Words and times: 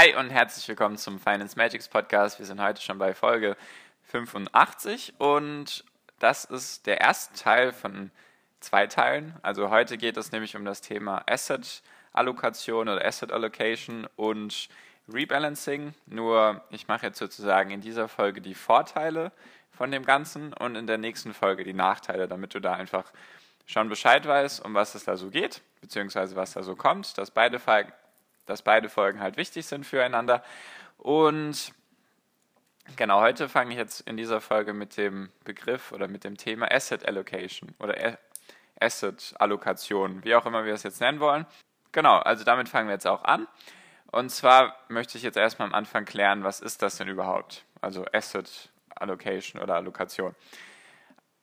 Hi 0.00 0.14
und 0.14 0.30
herzlich 0.30 0.66
willkommen 0.66 0.96
zum 0.96 1.20
Finance 1.20 1.58
Magics 1.58 1.86
Podcast. 1.86 2.38
Wir 2.38 2.46
sind 2.46 2.58
heute 2.58 2.80
schon 2.80 2.96
bei 2.96 3.12
Folge 3.12 3.54
85 4.04 5.12
und 5.18 5.84
das 6.18 6.46
ist 6.46 6.86
der 6.86 7.02
erste 7.02 7.38
Teil 7.38 7.70
von 7.70 8.10
zwei 8.60 8.86
Teilen. 8.86 9.36
Also 9.42 9.68
heute 9.68 9.98
geht 9.98 10.16
es 10.16 10.32
nämlich 10.32 10.56
um 10.56 10.64
das 10.64 10.80
Thema 10.80 11.22
Asset 11.26 11.82
Allokation 12.14 12.88
oder 12.88 13.04
Asset 13.04 13.30
Allocation 13.30 14.08
und 14.16 14.70
Rebalancing. 15.12 15.92
Nur 16.06 16.64
ich 16.70 16.88
mache 16.88 17.04
jetzt 17.04 17.18
sozusagen 17.18 17.70
in 17.70 17.82
dieser 17.82 18.08
Folge 18.08 18.40
die 18.40 18.54
Vorteile 18.54 19.32
von 19.70 19.90
dem 19.90 20.06
Ganzen 20.06 20.54
und 20.54 20.76
in 20.76 20.86
der 20.86 20.96
nächsten 20.96 21.34
Folge 21.34 21.62
die 21.62 21.74
Nachteile, 21.74 22.26
damit 22.26 22.54
du 22.54 22.60
da 22.60 22.72
einfach 22.72 23.12
schon 23.66 23.90
Bescheid 23.90 24.26
weißt, 24.26 24.64
um 24.64 24.72
was 24.72 24.94
es 24.94 25.04
da 25.04 25.18
so 25.18 25.28
geht, 25.28 25.60
beziehungsweise 25.82 26.36
was 26.36 26.54
da 26.54 26.62
so 26.62 26.74
kommt, 26.74 27.18
dass 27.18 27.30
beide 27.30 27.58
dass 28.46 28.62
beide 28.62 28.88
Folgen 28.88 29.20
halt 29.20 29.36
wichtig 29.36 29.66
sind 29.66 29.86
füreinander. 29.86 30.42
Und 30.98 31.72
genau, 32.96 33.20
heute 33.20 33.48
fange 33.48 33.72
ich 33.72 33.78
jetzt 33.78 34.00
in 34.02 34.16
dieser 34.16 34.40
Folge 34.40 34.72
mit 34.72 34.96
dem 34.96 35.30
Begriff 35.44 35.92
oder 35.92 36.08
mit 36.08 36.24
dem 36.24 36.36
Thema 36.36 36.70
Asset 36.70 37.06
Allocation 37.06 37.74
oder 37.78 38.18
Asset 38.80 39.34
Allokation, 39.38 40.24
wie 40.24 40.34
auch 40.34 40.46
immer 40.46 40.64
wir 40.64 40.74
es 40.74 40.82
jetzt 40.82 41.00
nennen 41.00 41.20
wollen. 41.20 41.46
Genau, 41.92 42.18
also 42.18 42.44
damit 42.44 42.68
fangen 42.68 42.88
wir 42.88 42.94
jetzt 42.94 43.06
auch 43.06 43.24
an. 43.24 43.46
Und 44.12 44.30
zwar 44.30 44.76
möchte 44.88 45.18
ich 45.18 45.24
jetzt 45.24 45.36
erstmal 45.36 45.68
am 45.68 45.74
Anfang 45.74 46.04
klären, 46.04 46.42
was 46.42 46.60
ist 46.60 46.82
das 46.82 46.96
denn 46.96 47.08
überhaupt? 47.08 47.64
Also 47.80 48.04
Asset 48.12 48.70
Allocation 48.96 49.62
oder 49.62 49.76
Allokation. 49.76 50.34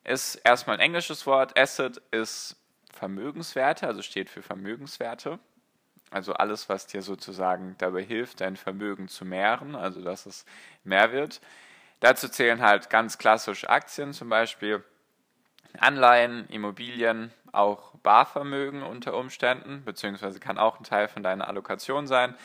Ist 0.04 0.36
erstmal 0.36 0.78
ein 0.78 0.82
englisches 0.82 1.26
Wort. 1.26 1.58
Asset 1.58 2.02
ist 2.12 2.56
Vermögenswerte, 2.94 3.88
also 3.88 4.02
steht 4.02 4.30
für 4.30 4.42
Vermögenswerte. 4.42 5.40
Also 6.10 6.34
alles, 6.34 6.70
was 6.70 6.88
dir 6.88 7.02
sozusagen 7.02 7.76
dabei 7.80 8.04
hilft, 8.04 8.42
dein 8.42 8.56
Vermögen 8.56 9.08
zu 9.08 9.26
mehren, 9.26 9.76
also 9.76 10.02
dass 10.02 10.26
es 10.26 10.46
mehr 10.84 11.12
wird. 11.12 11.42
Dazu 12.00 12.30
zählen 12.30 12.62
halt 12.62 12.90
ganz 12.90 13.18
klassisch 13.18 13.68
Aktien 13.68 14.14
zum 14.14 14.30
Beispiel, 14.30 14.84
Anleihen, 15.80 16.48
Immobilien, 16.48 17.32
auch 17.52 17.96
Barvermögen 18.04 18.84
unter 18.84 19.16
Umständen, 19.16 19.84
beziehungsweise 19.84 20.40
kann 20.40 20.58
auch 20.58 20.80
ein 20.80 20.84
Teil 20.84 21.08
von 21.08 21.24
deiner 21.24 21.48
Allokation 21.48 22.08
sein. 22.08 22.36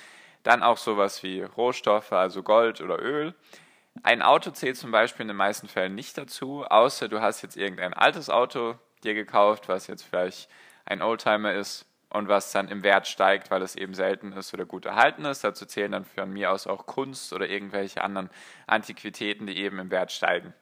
Dann 0.43 0.63
auch 0.63 0.77
sowas 0.77 1.23
wie 1.23 1.43
Rohstoffe, 1.43 2.13
also 2.13 2.43
Gold 2.43 2.81
oder 2.81 3.01
Öl. 3.01 3.35
Ein 4.03 4.23
Auto 4.23 4.51
zählt 4.51 4.77
zum 4.77 4.91
Beispiel 4.91 5.23
in 5.23 5.29
den 5.29 5.37
meisten 5.37 5.69
Fällen 5.69 5.95
nicht 5.95 6.17
dazu, 6.19 6.65
außer 6.65 7.09
du 7.09 7.21
hast 7.21 7.43
jetzt 7.43 7.57
irgendein 7.57 7.95
altes 7.95 8.31
Auto 8.31 8.75
dir 9.05 9.15
gekauft, 9.15 9.69
was 9.69 9.87
jetzt 9.87 10.03
vielleicht 10.03 10.49
ein 10.85 11.03
Oldtimer 11.03 11.53
ist, 11.53 11.87
und 12.13 12.29
was 12.29 12.53
dann 12.53 12.69
im 12.69 12.83
Wert 12.83 13.07
steigt, 13.09 13.51
weil 13.51 13.63
es 13.63 13.75
eben 13.75 13.95
selten 13.95 14.33
ist 14.33 14.53
oder 14.53 14.67
gut 14.67 14.85
erhalten 14.85 15.25
ist. 15.25 15.45
Dazu 15.45 15.65
zählen 15.65 15.93
dann 15.93 16.05
von 16.05 16.31
mir 16.31 16.53
aus 16.53 16.67
auch 16.67 16.87
Kunst 16.87 17.33
oder 17.33 17.49
irgendwelche 17.49 18.05
anderen 18.05 18.29
Antiquitäten, 18.67 19.47
die 19.47 19.57
eben 19.57 19.79
im 19.79 19.91
Wert 19.91 20.13
steigen. 20.13 20.53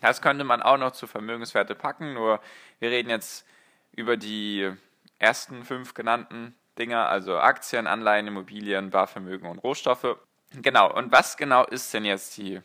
Das 0.00 0.22
könnte 0.22 0.44
man 0.44 0.62
auch 0.62 0.78
noch 0.78 0.92
zu 0.92 1.06
Vermögenswerte 1.06 1.74
packen, 1.74 2.14
nur 2.14 2.40
wir 2.78 2.90
reden 2.90 3.10
jetzt 3.10 3.46
über 3.92 4.16
die 4.16 4.72
ersten 5.18 5.64
fünf 5.64 5.94
genannten 5.94 6.54
Dinger, 6.78 7.08
also 7.08 7.38
Aktien, 7.38 7.86
Anleihen, 7.86 8.26
Immobilien, 8.26 8.90
Barvermögen 8.90 9.48
und 9.48 9.58
Rohstoffe. 9.58 10.16
Genau, 10.50 10.92
und 10.92 11.12
was 11.12 11.36
genau 11.36 11.64
ist 11.64 11.92
denn 11.92 12.04
jetzt 12.04 12.36
die 12.38 12.60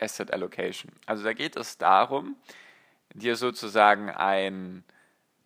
Asset 0.00 0.32
Allocation? 0.32 0.92
Also 1.06 1.24
da 1.24 1.32
geht 1.32 1.56
es 1.56 1.78
darum, 1.78 2.36
dir 3.14 3.36
sozusagen 3.36 4.10
ein 4.10 4.84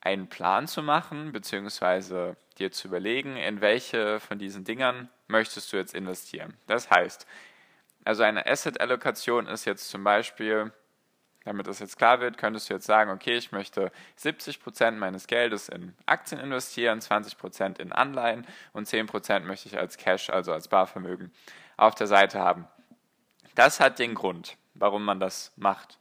einen 0.03 0.29
Plan 0.29 0.67
zu 0.67 0.83
machen, 0.83 1.33
beziehungsweise 1.33 2.37
dir 2.59 2.73
zu 2.73 2.89
überlegen, 2.89 3.37
in 3.37 3.61
welche 3.61 4.19
von 4.21 4.39
diesen 4.39 4.65
Dingern 4.65 5.09
möchtest 5.29 5.73
du 5.73 5.77
jetzt 5.77 5.95
investieren. 5.95 6.57
Das 6.67 6.91
heißt, 6.91 7.27
also 8.05 8.25
eine 8.25 8.45
Asset-Allokation 8.47 9.47
ist 9.47 9.65
jetzt 9.65 9.89
zum 9.89 10.03
Beispiel, 10.03 10.73
damit 11.45 11.69
das 11.69 11.79
jetzt 11.79 11.99
klar 11.99 12.21
wird, 12.21 12.37
könntest 12.37 12.69
du 12.69 12.75
jetzt 12.75 12.87
sagen, 12.87 13.13
okay, 13.13 13.37
ich 13.37 13.53
möchte 13.53 13.93
70% 14.19 14.91
meines 14.93 15.29
Geldes 15.29 15.69
in 15.69 15.95
Aktien 16.05 16.41
investieren, 16.41 16.99
20% 16.99 17.79
in 17.81 17.93
Anleihen 17.93 18.45
und 18.73 18.89
10% 18.89 19.41
möchte 19.41 19.69
ich 19.69 19.79
als 19.79 19.97
Cash, 19.99 20.31
also 20.31 20.53
als 20.53 20.67
Barvermögen, 20.67 21.33
auf 21.77 21.95
der 21.95 22.09
Seite 22.09 22.41
haben. 22.41 22.67
Das 23.55 23.79
hat 23.79 24.01
den 24.01 24.15
Grund, 24.15 24.57
warum 24.75 25.05
man 25.05 25.21
das 25.21 25.53
macht. 25.57 25.99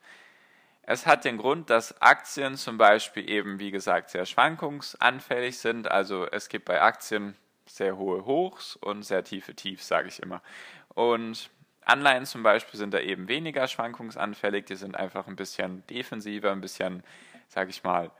Es 0.91 1.07
hat 1.07 1.23
den 1.23 1.37
Grund, 1.37 1.69
dass 1.69 2.01
Aktien 2.01 2.57
zum 2.57 2.77
Beispiel 2.77 3.29
eben, 3.29 3.59
wie 3.59 3.71
gesagt, 3.71 4.09
sehr 4.09 4.25
schwankungsanfällig 4.25 5.57
sind. 5.57 5.89
Also 5.89 6.27
es 6.29 6.49
gibt 6.49 6.65
bei 6.65 6.81
Aktien 6.81 7.37
sehr 7.65 7.95
hohe 7.95 8.25
Hochs 8.25 8.75
und 8.75 9.03
sehr 9.03 9.23
tiefe 9.23 9.55
Tiefs, 9.55 9.87
sage 9.87 10.09
ich 10.09 10.21
immer. 10.21 10.41
Und 10.89 11.49
Anleihen 11.85 12.25
zum 12.25 12.43
Beispiel 12.43 12.77
sind 12.77 12.93
da 12.93 12.99
eben 12.99 13.29
weniger 13.29 13.69
schwankungsanfällig. 13.69 14.65
Die 14.65 14.75
sind 14.75 14.97
einfach 14.97 15.27
ein 15.27 15.37
bisschen 15.37 15.87
defensiver, 15.87 16.51
ein 16.51 16.59
bisschen, 16.59 17.03
sage 17.47 17.69
ich 17.69 17.85
mal, 17.85 18.11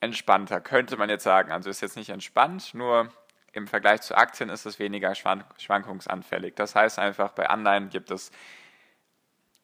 entspannter, 0.00 0.60
könnte 0.60 0.96
man 0.96 1.10
jetzt 1.10 1.22
sagen. 1.22 1.52
Also 1.52 1.70
ist 1.70 1.80
jetzt 1.80 1.96
nicht 1.96 2.10
entspannt, 2.10 2.74
nur 2.74 3.12
im 3.52 3.68
Vergleich 3.68 4.00
zu 4.00 4.16
Aktien 4.16 4.50
ist 4.50 4.66
es 4.66 4.80
weniger 4.80 5.14
schwankungsanfällig. 5.14 6.56
Das 6.56 6.74
heißt 6.74 6.98
einfach, 6.98 7.30
bei 7.30 7.48
Anleihen 7.48 7.88
gibt 7.88 8.10
es 8.10 8.32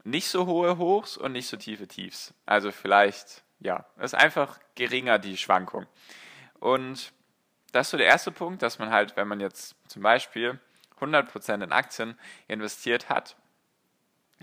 nicht 0.06 0.28
so 0.28 0.46
hohe 0.46 0.78
Hochs 0.78 1.16
und 1.16 1.32
nicht 1.32 1.48
so 1.48 1.56
tiefe 1.56 1.88
Tiefs. 1.88 2.32
Also 2.46 2.70
vielleicht, 2.70 3.42
ja, 3.58 3.84
ist 4.00 4.14
einfach 4.14 4.58
geringer 4.76 5.18
die 5.18 5.36
Schwankung. 5.36 5.86
Und 6.60 7.12
das 7.72 7.88
ist 7.88 7.90
so 7.90 7.96
der 7.96 8.06
erste 8.06 8.30
Punkt, 8.30 8.62
dass 8.62 8.78
man 8.78 8.90
halt, 8.90 9.16
wenn 9.16 9.28
man 9.28 9.40
jetzt 9.40 9.74
zum 9.88 10.02
Beispiel 10.02 10.60
100% 11.00 11.62
in 11.62 11.72
Aktien 11.72 12.18
investiert 12.46 13.08
hat, 13.08 13.36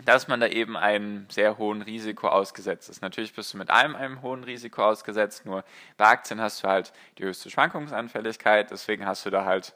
dass 0.06 0.28
man 0.28 0.40
da 0.40 0.48
eben 0.48 0.76
einem 0.76 1.30
sehr 1.30 1.58
hohen 1.58 1.82
Risiko 1.82 2.28
ausgesetzt 2.28 2.90
ist. 2.90 3.02
Natürlich 3.02 3.34
bist 3.34 3.54
du 3.54 3.58
mit 3.58 3.70
allem 3.70 3.96
einem 3.96 4.22
hohen 4.22 4.44
Risiko 4.44 4.84
ausgesetzt, 4.84 5.46
nur 5.46 5.64
bei 5.98 6.08
Aktien 6.08 6.42
hast 6.42 6.64
du 6.64 6.68
halt 6.68 6.92
die 7.18 7.24
höchste 7.24 7.50
Schwankungsanfälligkeit, 7.50 8.70
deswegen 8.72 9.06
hast 9.06 9.26
du 9.26 9.30
da 9.30 9.46
halt 9.46 9.74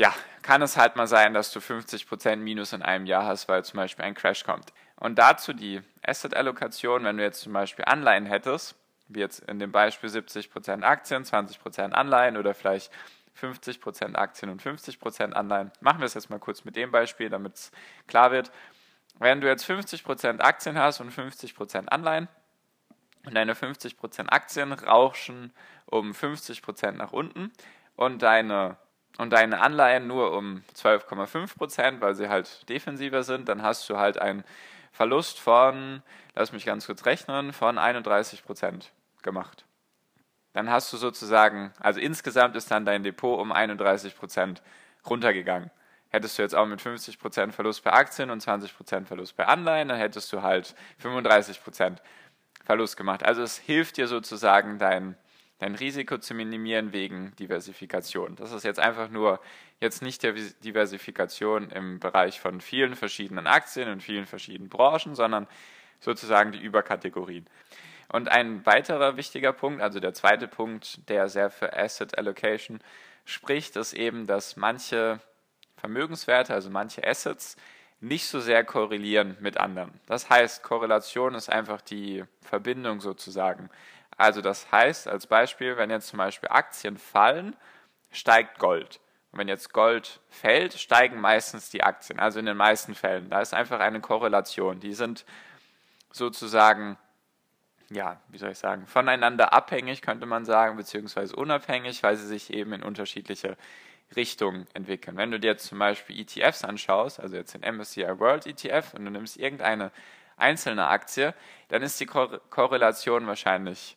ja, 0.00 0.14
kann 0.40 0.62
es 0.62 0.78
halt 0.78 0.96
mal 0.96 1.06
sein, 1.06 1.34
dass 1.34 1.52
du 1.52 1.58
50% 1.58 2.36
Minus 2.36 2.72
in 2.72 2.80
einem 2.80 3.04
Jahr 3.04 3.26
hast, 3.26 3.48
weil 3.48 3.62
zum 3.66 3.76
Beispiel 3.76 4.06
ein 4.06 4.14
Crash 4.14 4.44
kommt. 4.44 4.72
Und 4.96 5.18
dazu 5.18 5.52
die 5.52 5.82
Asset-Allokation, 6.02 7.04
wenn 7.04 7.18
du 7.18 7.22
jetzt 7.22 7.42
zum 7.42 7.52
Beispiel 7.52 7.84
Anleihen 7.84 8.24
hättest, 8.24 8.76
wie 9.08 9.20
jetzt 9.20 9.40
in 9.40 9.58
dem 9.58 9.70
Beispiel 9.72 10.08
70% 10.08 10.84
Aktien, 10.84 11.24
20% 11.24 11.92
Anleihen 11.92 12.38
oder 12.38 12.54
vielleicht 12.54 12.90
50% 13.38 14.14
Aktien 14.14 14.50
und 14.50 14.62
50% 14.62 15.32
Anleihen. 15.32 15.70
Machen 15.80 15.98
wir 16.00 16.06
es 16.06 16.14
jetzt 16.14 16.30
mal 16.30 16.38
kurz 16.38 16.64
mit 16.64 16.76
dem 16.76 16.90
Beispiel, 16.90 17.28
damit 17.28 17.56
es 17.56 17.72
klar 18.06 18.30
wird. 18.30 18.50
Wenn 19.18 19.42
du 19.42 19.48
jetzt 19.48 19.68
50% 19.68 20.40
Aktien 20.40 20.78
hast 20.78 21.00
und 21.00 21.12
50% 21.12 21.88
Anleihen 21.88 22.28
und 23.26 23.34
deine 23.34 23.52
50% 23.52 24.30
Aktien 24.30 24.72
rauschen 24.72 25.52
um 25.84 26.12
50% 26.12 26.92
nach 26.92 27.12
unten 27.12 27.52
und 27.96 28.22
deine 28.22 28.78
und 29.18 29.30
deine 29.30 29.60
Anleihen 29.60 30.06
nur 30.06 30.32
um 30.36 30.62
12,5 30.74 31.56
Prozent, 31.56 32.00
weil 32.00 32.14
sie 32.14 32.28
halt 32.28 32.68
defensiver 32.68 33.22
sind, 33.22 33.48
dann 33.48 33.62
hast 33.62 33.88
du 33.90 33.98
halt 33.98 34.18
einen 34.18 34.44
Verlust 34.92 35.38
von, 35.38 36.02
lass 36.34 36.52
mich 36.52 36.64
ganz 36.64 36.86
kurz 36.86 37.06
rechnen, 37.06 37.52
von 37.52 37.78
31 37.78 38.44
Prozent 38.44 38.92
gemacht. 39.22 39.64
Dann 40.52 40.70
hast 40.70 40.92
du 40.92 40.96
sozusagen, 40.96 41.72
also 41.78 42.00
insgesamt 42.00 42.56
ist 42.56 42.70
dann 42.70 42.84
dein 42.84 43.02
Depot 43.02 43.38
um 43.38 43.52
31 43.52 44.16
Prozent 44.16 44.62
runtergegangen. 45.08 45.70
Hättest 46.08 46.38
du 46.38 46.42
jetzt 46.42 46.56
auch 46.56 46.66
mit 46.66 46.80
50 46.80 47.20
Prozent 47.20 47.54
Verlust 47.54 47.84
bei 47.84 47.92
Aktien 47.92 48.30
und 48.30 48.40
20 48.40 48.76
Prozent 48.76 49.06
Verlust 49.06 49.36
bei 49.36 49.46
Anleihen, 49.46 49.88
dann 49.88 49.98
hättest 49.98 50.32
du 50.32 50.42
halt 50.42 50.74
35 50.98 51.62
Prozent 51.62 52.02
Verlust 52.64 52.96
gemacht. 52.96 53.22
Also 53.22 53.42
es 53.42 53.58
hilft 53.58 53.96
dir 53.96 54.08
sozusagen, 54.08 54.78
dein 54.78 55.16
dein 55.60 55.74
Risiko 55.74 56.18
zu 56.18 56.34
minimieren 56.34 56.92
wegen 56.92 57.36
Diversifikation. 57.36 58.34
Das 58.36 58.52
ist 58.52 58.64
jetzt 58.64 58.80
einfach 58.80 59.10
nur 59.10 59.40
jetzt 59.78 60.02
nicht 60.02 60.22
Diversifikation 60.22 61.70
im 61.70 62.00
Bereich 62.00 62.40
von 62.40 62.60
vielen 62.60 62.96
verschiedenen 62.96 63.46
Aktien 63.46 63.88
und 63.90 64.02
vielen 64.02 64.26
verschiedenen 64.26 64.70
Branchen, 64.70 65.14
sondern 65.14 65.46
sozusagen 66.00 66.52
die 66.52 66.60
Überkategorien. 66.60 67.46
Und 68.08 68.28
ein 68.28 68.64
weiterer 68.66 69.16
wichtiger 69.16 69.52
Punkt, 69.52 69.82
also 69.82 70.00
der 70.00 70.14
zweite 70.14 70.48
Punkt, 70.48 71.08
der 71.08 71.28
sehr 71.28 71.50
für 71.50 71.76
Asset 71.76 72.18
Allocation 72.18 72.80
spricht, 73.24 73.76
ist 73.76 73.92
eben, 73.92 74.26
dass 74.26 74.56
manche 74.56 75.20
Vermögenswerte, 75.76 76.54
also 76.54 76.70
manche 76.70 77.06
Assets, 77.06 77.56
nicht 78.00 78.26
so 78.26 78.40
sehr 78.40 78.64
korrelieren 78.64 79.36
mit 79.40 79.58
anderen. 79.58 79.92
Das 80.06 80.30
heißt, 80.30 80.62
Korrelation 80.62 81.34
ist 81.34 81.50
einfach 81.50 81.82
die 81.82 82.24
Verbindung 82.40 83.00
sozusagen. 83.00 83.68
Also 84.20 84.42
das 84.42 84.70
heißt, 84.70 85.08
als 85.08 85.26
Beispiel, 85.26 85.78
wenn 85.78 85.88
jetzt 85.88 86.08
zum 86.08 86.18
Beispiel 86.18 86.50
Aktien 86.50 86.98
fallen, 86.98 87.56
steigt 88.10 88.58
Gold. 88.58 89.00
Und 89.32 89.38
wenn 89.38 89.48
jetzt 89.48 89.72
Gold 89.72 90.20
fällt, 90.28 90.74
steigen 90.74 91.18
meistens 91.18 91.70
die 91.70 91.82
Aktien. 91.82 92.20
Also 92.20 92.38
in 92.38 92.44
den 92.44 92.58
meisten 92.58 92.94
Fällen. 92.94 93.30
Da 93.30 93.40
ist 93.40 93.54
einfach 93.54 93.80
eine 93.80 94.02
Korrelation. 94.02 94.78
Die 94.78 94.92
sind 94.92 95.24
sozusagen, 96.12 96.98
ja, 97.88 98.20
wie 98.28 98.36
soll 98.36 98.50
ich 98.50 98.58
sagen, 98.58 98.86
voneinander 98.86 99.54
abhängig, 99.54 100.02
könnte 100.02 100.26
man 100.26 100.44
sagen, 100.44 100.76
beziehungsweise 100.76 101.34
unabhängig, 101.34 102.02
weil 102.02 102.16
sie 102.16 102.26
sich 102.26 102.52
eben 102.52 102.74
in 102.74 102.82
unterschiedliche 102.82 103.56
Richtungen 104.14 104.66
entwickeln. 104.74 105.16
Wenn 105.16 105.30
du 105.30 105.40
dir 105.40 105.52
jetzt 105.52 105.66
zum 105.66 105.78
Beispiel 105.78 106.20
ETFs 106.20 106.62
anschaust, 106.62 107.20
also 107.20 107.36
jetzt 107.36 107.54
den 107.54 107.62
MSCI 107.62 108.18
World 108.18 108.46
ETF, 108.46 108.92
und 108.92 109.06
du 109.06 109.10
nimmst 109.10 109.38
irgendeine 109.38 109.90
einzelne 110.36 110.88
Aktie, 110.88 111.32
dann 111.68 111.80
ist 111.80 111.98
die 112.00 112.06
Korrelation 112.06 113.26
wahrscheinlich 113.26 113.96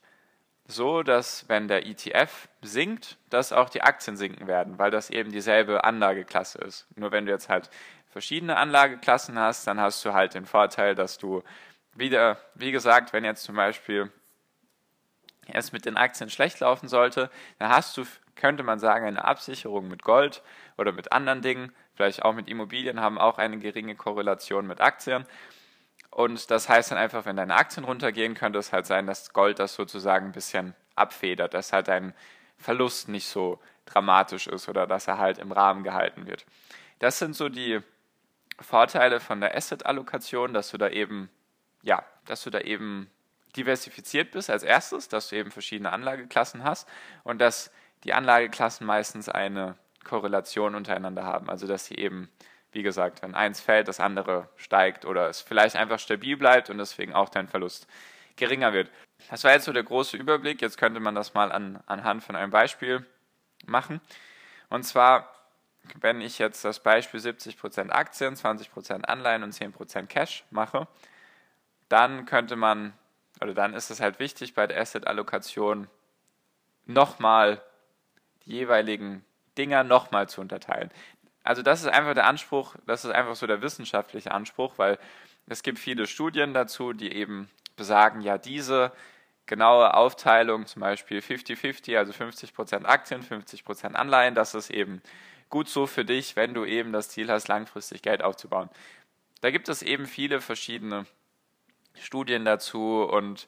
so, 0.65 1.04
dass 1.04 1.48
wenn 1.50 1.68
der 1.68 1.86
ETF 1.86 2.48
sinkt, 2.62 3.18
dass 3.30 3.51
auch 3.51 3.69
die 3.69 3.81
Aktien 3.81 4.15
sinken 4.15 4.48
werden, 4.48 4.80
weil 4.80 4.92
das 4.92 5.10
eben 5.10 5.31
dieselbe 5.31 5.83
Anlageklasse 5.83 6.60
ist. 6.60 6.88
Nur 6.95 7.12
wenn 7.12 7.25
du 7.25 7.31
jetzt 7.31 7.50
halt 7.50 7.69
verschiedene 8.07 8.57
Anlageklassen 8.57 9.38
hast, 9.38 9.68
dann 9.68 9.80
hast 9.80 10.06
du 10.06 10.13
halt 10.13 10.36
den 10.36 10.45
Vorteil, 10.45 10.95
dass 10.95 11.18
du 11.18 11.44
wieder, 11.95 12.38
wie 12.56 12.71
gesagt, 12.71 13.12
wenn 13.12 13.25
jetzt 13.25 13.44
zum 13.44 13.56
Beispiel 13.56 14.12
es 15.48 15.71
mit 15.71 15.86
den 15.86 15.98
Aktien 15.98 16.30
schlecht 16.30 16.60
laufen 16.62 16.88
sollte, 16.88 17.30
dann 17.60 17.69
hast 17.69 17.98
du, 17.98 18.06
könnte 18.36 18.63
man 18.63 18.80
sagen, 18.80 19.06
eine 19.06 19.25
Absicherung 19.25 19.88
mit 19.88 20.04
Gold 20.04 20.42
oder 20.77 20.92
mit 20.92 21.12
anderen 21.12 21.42
Dingen, 21.42 21.74
vielleicht 21.95 22.24
auch 22.24 22.33
mit 22.33 22.48
Immobilien, 22.48 23.01
haben 23.01 23.18
auch 23.18 23.38
eine 23.38 23.57
geringe 23.60 23.95
Korrelation 23.95 24.65
mit 24.65 24.80
Aktien. 24.80 25.25
Und 26.13 26.51
das 26.51 26.69
heißt 26.69 26.92
dann 26.92 27.00
einfach, 27.00 27.25
wenn 27.25 27.38
deine 27.38 27.56
Aktien 27.56 27.86
runtergehen, 27.86 28.36
könnte 28.36 28.60
es 28.60 28.71
halt 28.71 28.86
sein, 28.86 29.07
dass 29.07 29.33
Gold 29.33 29.57
das 29.57 29.74
sozusagen 29.74 30.27
ein 30.27 30.31
bisschen 30.31 30.75
abfedert, 30.95 31.56
dass 31.56 31.74
halt 31.74 31.88
dein 31.88 32.13
Verlust 32.56 33.10
nicht 33.10 33.27
so 33.27 33.60
dramatisch 33.86 34.45
ist 34.45 34.69
oder 34.69 34.86
dass 34.86 35.07
er 35.07 35.18
halt 35.18 35.39
im 35.39 35.51
Rahmen 35.51 35.83
gehalten 35.83 36.27
wird. 36.27 36.45
Das 37.00 37.18
sind 37.18 37.36
so 37.36 37.50
die 37.50 37.80
Vorteile 38.60 39.19
von 39.19 39.42
der 39.42 39.57
Asset-Allokation, 39.57 40.54
dass 40.54 40.69
du 40.69 40.77
da 40.77 40.88
eben, 40.88 41.31
ja, 41.81 42.06
dass 42.25 42.44
du 42.44 42.51
da 42.51 42.60
eben 42.60 43.10
diversifiziert 43.56 44.30
bist 44.31 44.51
als 44.51 44.62
erstes, 44.62 45.07
dass 45.10 45.30
du 45.30 45.36
eben 45.36 45.50
verschiedene 45.50 45.92
Anlageklassen 45.92 46.63
hast 46.63 46.88
und 47.24 47.39
dass 47.39 47.71
die 48.04 48.13
Anlageklassen 48.13 48.86
meistens 48.86 49.30
eine 49.30 49.75
Korrelation 50.04 50.75
untereinander 50.75 51.24
haben, 51.24 51.50
also 51.50 51.65
dass 51.65 51.86
sie 51.86 51.95
eben 51.95 52.30
wie 52.74 52.84
gesagt, 52.84 53.22
wenn 53.22 53.36
eins 53.36 53.62
fällt, 53.62 53.88
das 53.88 54.00
andere 54.00 54.50
steigt 54.56 55.06
oder 55.06 55.30
es 55.30 55.42
vielleicht 55.42 55.75
einfach 55.75 56.00
stabil 56.00 56.38
bleibt 56.38 56.70
und 56.70 56.78
deswegen 56.78 57.14
auch 57.14 57.30
dein 57.30 57.48
Verlust 57.48 57.88
geringer 58.36 58.74
wird. 58.74 58.90
Das 59.30 59.44
war 59.44 59.52
jetzt 59.52 59.66
so 59.66 59.74
der 59.74 59.84
große 59.84 60.18
Überblick. 60.18 60.62
Jetzt 60.62 60.78
könnte 60.78 61.00
man 61.00 61.16
das 61.16 61.34
mal 61.34 61.52
an, 61.52 61.81
anhand 61.86 62.24
von 62.24 62.36
einem 62.36 62.52
Beispiel 62.52 63.06
machen. 63.66 64.02
Und 64.70 64.84
zwar, 64.84 65.34
wenn 66.02 66.20
ich 66.20 66.40
jetzt 66.40 66.66
das 66.66 66.80
Beispiel 66.81 67.20
70% 67.20 67.90
Aktien, 67.92 68.36
20% 68.36 69.06
Anleihen 69.06 69.44
und 69.44 69.54
10% 69.54 70.08
Cash 70.08 70.44
mache, 70.50 70.88
dann 71.90 72.25
könnte 72.25 72.56
man, 72.56 72.94
oder 73.40 73.54
dann 73.54 73.74
ist 73.74 73.92
es 73.92 74.00
halt 74.00 74.20
wichtig 74.20 74.56
bei 74.56 74.66
der 74.68 74.81
Asset-Allokation 74.81 75.88
nochmal 76.86 77.62
die 78.46 78.54
jeweiligen 78.54 79.24
Dinger 79.58 79.84
nochmal 79.84 80.28
zu 80.28 80.42
unterteilen 80.42 80.90
also 81.44 81.62
das 81.62 81.81
ist 81.81 81.88
einfach 81.88 82.13
der 82.13 82.25
Anspruch, 82.25 82.75
das 82.86 83.06
ist 83.06 83.12
einfach 83.12 83.36
so 83.36 83.48
der 83.48 83.62
wissenschaftliche 83.62 84.31
Anspruch, 84.31 84.74
weil 84.78 84.98
es 85.48 85.62
gibt 85.62 85.80
viele 85.80 86.07
Studien 86.07 86.54
dazu, 86.54 86.94
die 86.94 87.13
eben 87.13 87.50
besagen, 87.75 88.22
ja, 88.22 88.38
diese 88.38 88.92
genaue 89.45 89.94
Aufteilung, 89.94 90.66
zum 90.66 90.80
Beispiel 90.81 91.19
50-50, 91.19 91.98
also 91.98 92.13
50% 92.13 92.86
Aktien, 92.86 93.22
50% 93.22 93.94
Anleihen, 93.94 94.36
das 94.36 94.56
ist 94.56 94.69
eben 94.69 95.01
gut 95.50 95.68
so 95.68 95.86
für 95.86 96.06
dich, 96.06 96.36
wenn 96.36 96.54
du 96.54 96.66
eben 96.66 96.94
das 96.94 97.10
Ziel 97.10 97.30
hast, 97.30 97.50
langfristig 97.50 98.01
Geld 98.01 98.24
aufzubauen. 98.24 98.69
Da 99.42 99.51
gibt 99.51 99.68
es 99.68 99.81
eben 99.81 100.06
viele 100.06 100.39
verschiedene 100.39 101.06
Studien 101.96 102.46
dazu 102.46 103.04
und 103.04 103.48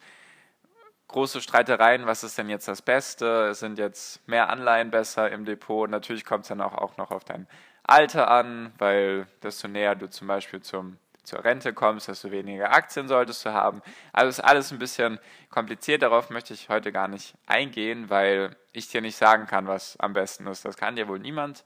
große 1.08 1.42
Streitereien, 1.42 2.06
was 2.06 2.24
ist 2.24 2.38
denn 2.38 2.50
jetzt 2.50 2.68
das 2.68 2.82
Beste? 2.82 3.54
Sind 3.54 3.80
jetzt 3.80 4.28
mehr 4.28 4.50
Anleihen 4.50 4.92
besser 4.92 5.32
im 5.32 5.46
Depot? 5.46 5.90
Natürlich 5.90 6.26
kommt 6.26 6.44
es 6.44 6.50
dann 6.50 6.62
auch, 6.62 6.74
auch 6.74 6.98
noch 6.98 7.12
auf 7.12 7.24
dein 7.24 7.48
Alter 7.88 8.30
an, 8.30 8.74
weil 8.78 9.28
desto 9.44 9.68
näher 9.68 9.96
du 9.96 10.10
zum 10.10 10.28
Beispiel 10.28 10.62
zum, 10.62 10.98
zur 11.24 11.44
Rente 11.44 11.74
kommst, 11.74 12.08
desto 12.08 12.32
weniger 12.32 12.72
Aktien 12.72 13.08
solltest 13.08 13.46
du 13.46 13.54
haben. 13.54 13.82
Also 14.12 14.30
ist 14.30 14.40
alles 14.40 14.72
ein 14.72 14.80
bisschen 14.80 15.20
kompliziert, 15.50 16.02
darauf 16.02 16.30
möchte 16.30 16.54
ich 16.54 16.70
heute 16.70 16.92
gar 16.92 17.08
nicht 17.08 17.36
eingehen, 17.46 18.10
weil 18.10 18.56
ich 18.74 18.88
dir 18.90 19.02
nicht 19.02 19.16
sagen 19.16 19.46
kann, 19.46 19.68
was 19.68 20.00
am 20.00 20.14
besten 20.14 20.48
ist. 20.48 20.66
Das 20.66 20.78
kann 20.78 20.96
dir 20.96 21.08
wohl 21.08 21.20
niemand 21.20 21.64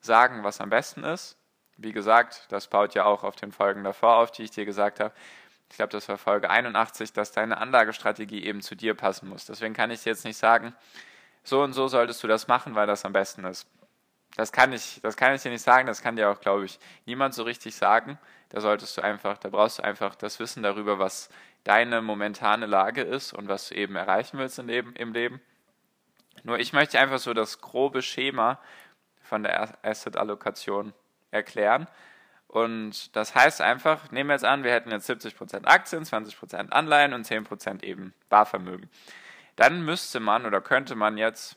sagen, 0.00 0.44
was 0.44 0.60
am 0.60 0.70
besten 0.70 1.04
ist. 1.04 1.36
Wie 1.76 1.92
gesagt, 1.92 2.46
das 2.48 2.68
baut 2.68 2.94
ja 2.94 3.04
auch 3.04 3.22
auf 3.22 3.36
den 3.36 3.52
Folgen 3.52 3.84
davor 3.84 4.16
auf, 4.16 4.30
die 4.30 4.44
ich 4.44 4.50
dir 4.50 4.64
gesagt 4.64 5.00
habe. 5.00 5.12
Ich 5.68 5.76
glaube, 5.76 5.90
das 5.90 6.08
war 6.08 6.16
Folge 6.16 6.48
81, 6.48 7.12
dass 7.12 7.32
deine 7.32 7.58
Anlagestrategie 7.58 8.44
eben 8.44 8.62
zu 8.62 8.76
dir 8.76 8.94
passen 8.94 9.28
muss. 9.28 9.46
Deswegen 9.46 9.74
kann 9.74 9.90
ich 9.90 10.02
dir 10.02 10.10
jetzt 10.10 10.24
nicht 10.24 10.38
sagen, 10.38 10.74
so 11.42 11.62
und 11.62 11.72
so 11.72 11.88
solltest 11.88 12.22
du 12.22 12.28
das 12.28 12.48
machen, 12.48 12.74
weil 12.74 12.86
das 12.86 13.04
am 13.04 13.12
besten 13.12 13.44
ist. 13.44 13.66
Das 14.34 14.52
kann 14.52 14.72
ich, 14.72 15.00
das 15.02 15.16
kann 15.16 15.34
ich 15.34 15.42
dir 15.42 15.50
nicht 15.50 15.62
sagen, 15.62 15.86
das 15.86 16.02
kann 16.02 16.16
dir 16.16 16.30
auch, 16.30 16.40
glaube 16.40 16.66
ich, 16.66 16.78
niemand 17.06 17.34
so 17.34 17.42
richtig 17.42 17.74
sagen. 17.74 18.18
Da 18.50 18.60
solltest 18.60 18.96
du 18.96 19.02
einfach, 19.02 19.38
da 19.38 19.48
brauchst 19.48 19.78
du 19.78 19.84
einfach 19.84 20.14
das 20.14 20.38
Wissen 20.40 20.62
darüber, 20.62 20.98
was 20.98 21.30
deine 21.64 22.02
momentane 22.02 22.66
Lage 22.66 23.02
ist 23.02 23.32
und 23.32 23.48
was 23.48 23.68
du 23.68 23.74
eben 23.74 23.96
erreichen 23.96 24.38
willst 24.38 24.58
im 24.58 24.68
Leben. 24.68 24.94
Im 24.94 25.12
Leben. 25.12 25.40
Nur 26.44 26.58
ich 26.58 26.72
möchte 26.72 26.98
einfach 27.00 27.18
so 27.18 27.34
das 27.34 27.60
grobe 27.60 28.02
Schema 28.02 28.60
von 29.22 29.42
der 29.42 29.84
Asset-Allokation 29.84 30.92
erklären. 31.30 31.88
Und 32.46 33.16
das 33.16 33.34
heißt 33.34 33.60
einfach, 33.60 34.10
nehmen 34.12 34.28
wir 34.30 34.34
jetzt 34.34 34.44
an, 34.44 34.62
wir 34.62 34.72
hätten 34.72 34.90
jetzt 34.90 35.10
70% 35.10 35.64
Aktien, 35.64 36.04
20% 36.04 36.70
Anleihen 36.70 37.12
und 37.12 37.26
10% 37.26 37.82
eben 37.82 38.14
Barvermögen. 38.28 38.88
Dann 39.56 39.84
müsste 39.84 40.20
man 40.20 40.46
oder 40.46 40.60
könnte 40.60 40.94
man 40.94 41.18
jetzt 41.18 41.56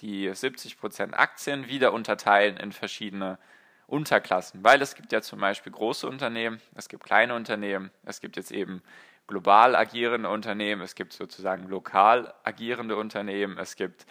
die 0.00 0.30
70% 0.30 1.12
Aktien 1.12 1.68
wieder 1.68 1.92
unterteilen 1.92 2.56
in 2.56 2.72
verschiedene 2.72 3.38
Unterklassen, 3.86 4.62
weil 4.62 4.80
es 4.82 4.94
gibt 4.94 5.12
ja 5.12 5.20
zum 5.20 5.40
Beispiel 5.40 5.72
große 5.72 6.08
Unternehmen, 6.08 6.60
es 6.74 6.88
gibt 6.88 7.02
kleine 7.02 7.34
Unternehmen, 7.34 7.90
es 8.04 8.20
gibt 8.20 8.36
jetzt 8.36 8.52
eben 8.52 8.82
global 9.26 9.74
agierende 9.74 10.28
Unternehmen, 10.28 10.82
es 10.82 10.94
gibt 10.94 11.12
sozusagen 11.12 11.68
lokal 11.68 12.32
agierende 12.44 12.96
Unternehmen, 12.96 13.58
es 13.58 13.76
gibt 13.76 14.06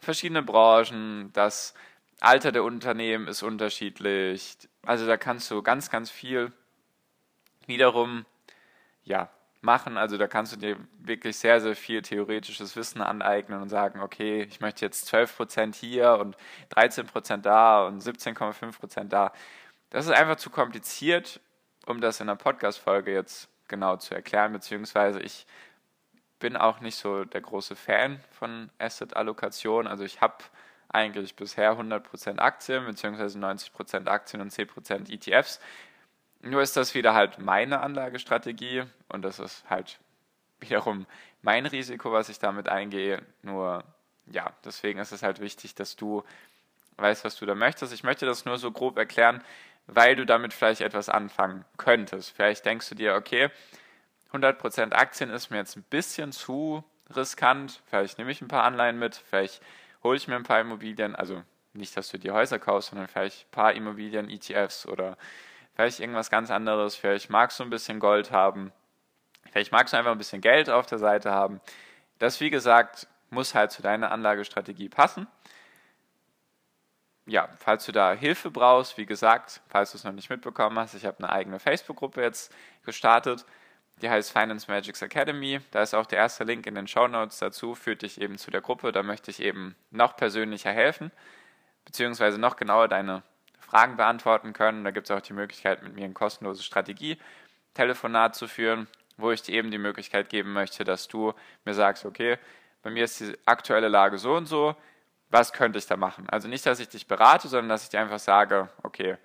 verschiedene 0.00 0.42
Branchen, 0.42 1.32
das 1.32 1.74
Alter 2.20 2.52
der 2.52 2.64
Unternehmen 2.64 3.28
ist 3.28 3.42
unterschiedlich, 3.42 4.56
also 4.82 5.06
da 5.06 5.16
kannst 5.16 5.50
du 5.50 5.62
ganz, 5.62 5.90
ganz 5.90 6.10
viel 6.10 6.52
wiederum 7.66 8.26
ja, 9.04 9.30
machen. 9.64 9.96
Also 9.96 10.16
da 10.16 10.28
kannst 10.28 10.52
du 10.52 10.56
dir 10.56 10.76
wirklich 10.98 11.36
sehr, 11.36 11.60
sehr 11.60 11.74
viel 11.74 12.02
theoretisches 12.02 12.76
Wissen 12.76 13.00
aneignen 13.00 13.60
und 13.60 13.68
sagen, 13.68 14.00
okay, 14.00 14.42
ich 14.42 14.60
möchte 14.60 14.84
jetzt 14.84 15.12
12% 15.12 15.74
hier 15.74 16.18
und 16.18 16.36
13% 16.72 17.38
da 17.38 17.86
und 17.86 18.02
17,5% 18.02 19.04
da. 19.04 19.32
Das 19.90 20.06
ist 20.06 20.12
einfach 20.12 20.36
zu 20.36 20.50
kompliziert, 20.50 21.40
um 21.86 22.00
das 22.00 22.20
in 22.20 22.28
einer 22.28 22.36
Podcast-Folge 22.36 23.12
jetzt 23.12 23.48
genau 23.68 23.96
zu 23.96 24.14
erklären, 24.14 24.52
beziehungsweise 24.52 25.20
ich 25.20 25.46
bin 26.38 26.56
auch 26.56 26.80
nicht 26.80 26.96
so 26.96 27.24
der 27.24 27.40
große 27.40 27.76
Fan 27.76 28.20
von 28.30 28.70
Asset-Allokation. 28.78 29.86
Also 29.86 30.04
ich 30.04 30.20
habe 30.20 30.36
eigentlich 30.88 31.36
bisher 31.36 31.72
100% 31.72 32.38
Aktien, 32.38 32.86
beziehungsweise 32.86 33.38
90% 33.38 34.06
Aktien 34.06 34.42
und 34.42 34.52
10% 34.52 35.10
ETFs. 35.10 35.60
Nur 36.44 36.60
ist 36.60 36.76
das 36.76 36.94
wieder 36.94 37.14
halt 37.14 37.38
meine 37.38 37.80
Anlagestrategie 37.80 38.84
und 39.08 39.22
das 39.22 39.38
ist 39.38 39.64
halt 39.70 39.98
wiederum 40.60 41.06
mein 41.40 41.64
Risiko, 41.64 42.12
was 42.12 42.28
ich 42.28 42.38
damit 42.38 42.68
eingehe. 42.68 43.22
Nur 43.42 43.82
ja, 44.26 44.52
deswegen 44.64 44.98
ist 44.98 45.12
es 45.12 45.22
halt 45.22 45.40
wichtig, 45.40 45.74
dass 45.74 45.96
du 45.96 46.22
weißt, 46.98 47.24
was 47.24 47.36
du 47.36 47.46
da 47.46 47.54
möchtest. 47.54 47.94
Ich 47.94 48.04
möchte 48.04 48.26
das 48.26 48.44
nur 48.44 48.58
so 48.58 48.70
grob 48.70 48.98
erklären, 48.98 49.42
weil 49.86 50.16
du 50.16 50.26
damit 50.26 50.52
vielleicht 50.52 50.82
etwas 50.82 51.08
anfangen 51.08 51.64
könntest. 51.78 52.30
Vielleicht 52.30 52.64
denkst 52.66 52.90
du 52.90 52.94
dir, 52.94 53.14
okay, 53.14 53.48
100% 54.32 54.92
Aktien 54.92 55.30
ist 55.30 55.50
mir 55.50 55.58
jetzt 55.58 55.76
ein 55.76 55.84
bisschen 55.88 56.30
zu 56.32 56.84
riskant. 57.14 57.82
Vielleicht 57.86 58.18
nehme 58.18 58.30
ich 58.30 58.42
ein 58.42 58.48
paar 58.48 58.64
Anleihen 58.64 58.98
mit, 58.98 59.16
vielleicht 59.16 59.62
hole 60.02 60.16
ich 60.16 60.28
mir 60.28 60.36
ein 60.36 60.42
paar 60.42 60.60
Immobilien. 60.60 61.14
Also 61.14 61.42
nicht, 61.72 61.96
dass 61.96 62.10
du 62.10 62.18
die 62.18 62.30
Häuser 62.30 62.58
kaufst, 62.58 62.90
sondern 62.90 63.08
vielleicht 63.08 63.46
ein 63.46 63.50
paar 63.50 63.72
Immobilien, 63.72 64.28
ETFs 64.28 64.86
oder 64.86 65.16
vielleicht 65.74 66.00
irgendwas 66.00 66.30
ganz 66.30 66.50
anderes, 66.50 66.96
vielleicht 66.96 67.30
magst 67.30 67.58
du 67.58 67.64
ein 67.64 67.70
bisschen 67.70 68.00
Gold 68.00 68.30
haben, 68.30 68.72
vielleicht 69.50 69.72
magst 69.72 69.92
du 69.92 69.98
einfach 69.98 70.12
ein 70.12 70.18
bisschen 70.18 70.40
Geld 70.40 70.70
auf 70.70 70.86
der 70.86 70.98
Seite 70.98 71.30
haben. 71.32 71.60
Das, 72.18 72.40
wie 72.40 72.50
gesagt, 72.50 73.08
muss 73.30 73.54
halt 73.54 73.72
zu 73.72 73.82
deiner 73.82 74.12
Anlagestrategie 74.12 74.88
passen. 74.88 75.26
ja, 77.26 77.48
falls 77.58 77.86
du 77.86 77.92
da 77.92 78.12
Hilfe 78.12 78.50
brauchst, 78.50 78.98
wie 78.98 79.06
gesagt, 79.06 79.62
falls 79.68 79.92
du 79.92 79.98
es 79.98 80.04
noch 80.04 80.12
nicht 80.12 80.30
mitbekommen 80.30 80.78
hast, 80.78 80.94
ich 80.94 81.06
habe 81.06 81.18
eine 81.18 81.30
eigene 81.30 81.58
Facebook-Gruppe 81.58 82.22
jetzt 82.22 82.54
gestartet, 82.84 83.46
die 84.02 84.10
heißt 84.10 84.32
Finance 84.32 84.70
Magics 84.70 85.02
Academy. 85.02 85.60
Da 85.70 85.82
ist 85.82 85.94
auch 85.94 86.06
der 86.06 86.18
erste 86.18 86.44
Link 86.44 86.66
in 86.66 86.74
den 86.74 86.86
Show 86.88 87.08
Notes 87.08 87.38
dazu, 87.38 87.74
führt 87.74 88.02
dich 88.02 88.20
eben 88.20 88.38
zu 88.38 88.50
der 88.50 88.60
Gruppe. 88.60 88.92
Da 88.92 89.02
möchte 89.02 89.30
ich 89.30 89.40
eben 89.40 89.76
noch 89.90 90.16
persönlicher 90.16 90.72
helfen, 90.72 91.10
beziehungsweise 91.84 92.38
noch 92.38 92.56
genauer 92.56 92.88
deine 92.88 93.22
Fragen 93.74 93.96
beantworten 93.96 94.52
können. 94.52 94.84
Da 94.84 94.92
gibt 94.92 95.10
es 95.10 95.10
auch 95.10 95.20
die 95.20 95.32
Möglichkeit, 95.32 95.82
mit 95.82 95.96
mir 95.96 96.04
ein 96.04 96.14
kostenloses 96.14 96.64
Strategie-Telefonat 96.64 98.36
zu 98.36 98.46
führen, 98.46 98.86
wo 99.16 99.32
ich 99.32 99.42
dir 99.42 99.56
eben 99.56 99.72
die 99.72 99.78
Möglichkeit 99.78 100.28
geben 100.28 100.52
möchte, 100.52 100.84
dass 100.84 101.08
du 101.08 101.34
mir 101.64 101.74
sagst, 101.74 102.04
okay, 102.04 102.38
bei 102.84 102.90
mir 102.90 103.02
ist 103.02 103.18
die 103.18 103.36
aktuelle 103.46 103.88
Lage 103.88 104.18
so 104.18 104.36
und 104.36 104.46
so, 104.46 104.76
was 105.30 105.52
könnte 105.52 105.80
ich 105.80 105.88
da 105.88 105.96
machen? 105.96 106.28
Also 106.28 106.46
nicht, 106.46 106.64
dass 106.66 106.78
ich 106.78 106.88
dich 106.88 107.08
berate, 107.08 107.48
sondern 107.48 107.70
dass 107.70 107.82
ich 107.82 107.88
dir 107.88 107.98
einfach 107.98 108.20
sage, 108.20 108.68
okay, 108.84 109.16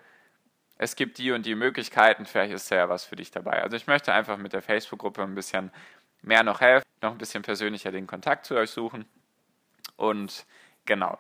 es 0.79 0.95
gibt 0.95 1.19
die 1.19 1.31
und 1.31 1.45
die 1.45 1.53
Möglichkeiten, 1.53 2.25
vielleicht 2.25 2.51
ist 2.51 2.71
da 2.71 2.75
ja 2.75 2.89
was 2.89 3.05
für 3.05 3.17
dich 3.17 3.29
dabei. 3.29 3.61
Also 3.61 3.75
ich 3.75 3.85
möchte 3.85 4.13
einfach 4.13 4.37
mit 4.37 4.53
der 4.53 4.63
Facebook-Gruppe 4.63 5.21
ein 5.21 5.35
bisschen 5.35 5.71
mehr 6.23 6.41
noch 6.41 6.59
helfen, 6.61 6.87
noch 7.03 7.11
ein 7.11 7.19
bisschen 7.19 7.43
persönlicher 7.43 7.91
den 7.91 8.07
Kontakt 8.07 8.47
zu 8.47 8.55
euch 8.55 8.71
suchen. 8.71 9.05
Und 9.95 10.47
genau. 10.85 11.19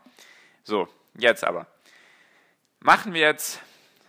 So, 0.63 0.87
jetzt 1.13 1.43
aber. 1.43 1.67
Machen 2.81 3.13
wir 3.13 3.21
jetzt 3.21 3.61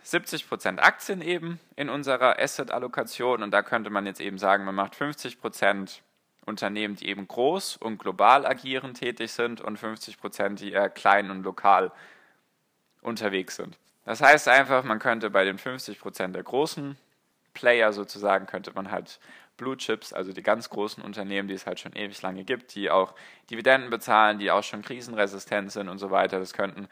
70% 0.05 0.79
Aktien 0.79 1.21
eben 1.21 1.59
in 1.75 1.89
unserer 1.89 2.39
Asset-Allokation 2.39 3.43
und 3.43 3.51
da 3.51 3.63
könnte 3.63 3.89
man 3.89 4.05
jetzt 4.05 4.21
eben 4.21 4.37
sagen, 4.37 4.63
man 4.63 4.75
macht 4.75 4.95
50% 4.95 5.99
Unternehmen, 6.45 6.95
die 6.95 7.09
eben 7.09 7.27
groß 7.27 7.77
und 7.77 7.97
global 7.97 8.45
agieren, 8.45 8.93
tätig 8.93 9.31
sind 9.33 9.61
und 9.61 9.77
50%, 9.77 10.55
die 10.55 10.71
eher 10.71 10.89
klein 10.89 11.29
und 11.31 11.43
lokal 11.43 11.91
unterwegs 13.01 13.57
sind. 13.57 13.77
Das 14.05 14.21
heißt 14.21 14.47
einfach, 14.47 14.83
man 14.83 14.99
könnte 14.99 15.29
bei 15.29 15.43
den 15.43 15.59
50% 15.59 16.29
der 16.29 16.43
großen 16.43 16.97
Player 17.53 17.91
sozusagen, 17.93 18.47
könnte 18.47 18.71
man 18.73 18.89
halt 18.89 19.19
Blue 19.57 19.77
Chips, 19.77 20.13
also 20.13 20.31
die 20.33 20.41
ganz 20.41 20.69
großen 20.69 21.03
Unternehmen, 21.03 21.47
die 21.47 21.53
es 21.53 21.67
halt 21.67 21.79
schon 21.79 21.93
ewig 21.93 22.19
lange 22.21 22.45
gibt, 22.45 22.73
die 22.73 22.89
auch 22.89 23.13
Dividenden 23.51 23.89
bezahlen, 23.89 24.39
die 24.39 24.49
auch 24.49 24.63
schon 24.63 24.81
krisenresistent 24.81 25.71
sind 25.71 25.89
und 25.89 25.99
so 25.99 26.09
weiter. 26.09 26.39
Das 26.39 26.53
könnten 26.53 26.87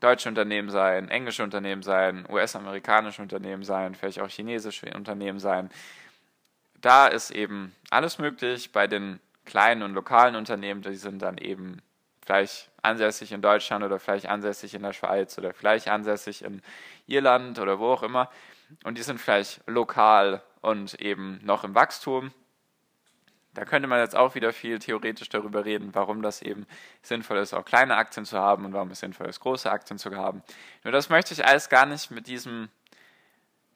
deutsche 0.00 0.28
Unternehmen 0.28 0.70
sein, 0.70 1.08
englische 1.08 1.42
Unternehmen 1.44 1.82
sein, 1.82 2.26
US-amerikanische 2.28 3.22
Unternehmen 3.22 3.62
sein, 3.62 3.94
vielleicht 3.94 4.20
auch 4.20 4.28
chinesische 4.28 4.86
Unternehmen 4.94 5.38
sein. 5.38 5.70
Da 6.80 7.06
ist 7.06 7.30
eben 7.30 7.74
alles 7.90 8.18
möglich. 8.18 8.72
Bei 8.72 8.86
den 8.86 9.20
kleinen 9.44 9.82
und 9.82 9.94
lokalen 9.94 10.36
Unternehmen, 10.36 10.82
die 10.82 10.94
sind 10.94 11.20
dann 11.20 11.36
eben 11.36 11.82
vielleicht 12.24 12.70
ansässig 12.82 13.32
in 13.32 13.42
Deutschland 13.42 13.84
oder 13.84 13.98
vielleicht 13.98 14.26
ansässig 14.26 14.74
in 14.74 14.82
der 14.82 14.92
Schweiz 14.92 15.36
oder 15.36 15.52
vielleicht 15.52 15.88
ansässig 15.88 16.42
in 16.44 16.62
Irland 17.06 17.58
oder 17.58 17.78
wo 17.78 17.92
auch 17.92 18.02
immer. 18.02 18.30
Und 18.84 18.96
die 18.96 19.02
sind 19.02 19.20
vielleicht 19.20 19.60
lokal 19.66 20.42
und 20.60 20.94
eben 20.94 21.40
noch 21.42 21.64
im 21.64 21.74
Wachstum. 21.74 22.32
Da 23.54 23.64
könnte 23.64 23.88
man 23.88 23.98
jetzt 23.98 24.16
auch 24.16 24.34
wieder 24.34 24.52
viel 24.52 24.78
theoretisch 24.78 25.28
darüber 25.28 25.64
reden, 25.64 25.90
warum 25.92 26.22
das 26.22 26.40
eben 26.40 26.66
sinnvoll 27.02 27.38
ist, 27.38 27.52
auch 27.52 27.64
kleine 27.64 27.96
Aktien 27.96 28.24
zu 28.24 28.38
haben 28.38 28.64
und 28.64 28.72
warum 28.72 28.90
es 28.90 29.00
sinnvoll 29.00 29.28
ist, 29.28 29.40
große 29.40 29.70
Aktien 29.70 29.98
zu 29.98 30.14
haben. 30.14 30.42
Nur 30.84 30.92
das 30.92 31.08
möchte 31.08 31.34
ich 31.34 31.44
alles 31.44 31.68
gar 31.68 31.86
nicht 31.86 32.10
mit 32.10 32.26
diesem 32.26 32.68